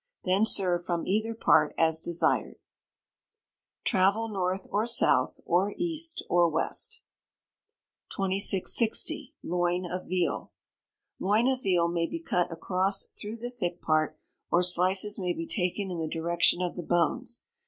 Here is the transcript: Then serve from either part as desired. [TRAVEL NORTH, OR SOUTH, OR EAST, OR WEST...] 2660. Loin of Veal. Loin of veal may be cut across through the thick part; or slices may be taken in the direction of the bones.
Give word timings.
Then 0.23 0.47
serve 0.47 0.83
from 0.83 1.05
either 1.05 1.35
part 1.35 1.75
as 1.77 2.01
desired. 2.01 2.55
[TRAVEL 3.85 4.29
NORTH, 4.29 4.65
OR 4.71 4.87
SOUTH, 4.87 5.39
OR 5.45 5.75
EAST, 5.77 6.23
OR 6.27 6.49
WEST...] 6.49 7.03
2660. 8.09 9.35
Loin 9.43 9.85
of 9.85 10.07
Veal. 10.07 10.51
Loin 11.19 11.47
of 11.47 11.61
veal 11.61 11.87
may 11.87 12.07
be 12.07 12.19
cut 12.19 12.51
across 12.51 13.05
through 13.15 13.37
the 13.37 13.51
thick 13.51 13.79
part; 13.79 14.17
or 14.49 14.63
slices 14.63 15.19
may 15.19 15.33
be 15.33 15.45
taken 15.45 15.91
in 15.91 15.99
the 15.99 16.07
direction 16.07 16.63
of 16.63 16.75
the 16.75 16.81
bones. 16.81 17.43